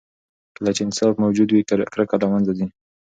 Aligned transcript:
کله 0.55 0.71
چې 0.75 0.81
انصاف 0.85 1.13
موجود 1.23 1.49
وي، 1.51 1.61
کرکه 1.95 2.15
له 2.21 2.27
منځه 2.33 2.51
ځي. 2.57 2.67